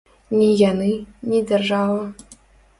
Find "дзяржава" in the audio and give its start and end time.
1.53-2.03